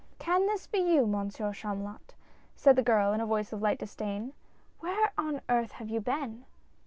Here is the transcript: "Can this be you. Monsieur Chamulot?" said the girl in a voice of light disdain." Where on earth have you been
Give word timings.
"Can 0.17 0.47
this 0.47 0.65
be 0.65 0.79
you. 0.79 1.05
Monsieur 1.05 1.53
Chamulot?" 1.53 2.15
said 2.55 2.75
the 2.75 2.81
girl 2.81 3.13
in 3.13 3.21
a 3.21 3.25
voice 3.27 3.53
of 3.53 3.61
light 3.61 3.77
disdain." 3.77 4.33
Where 4.79 5.11
on 5.15 5.41
earth 5.47 5.73
have 5.73 5.89
you 5.91 6.01
been 6.01 6.45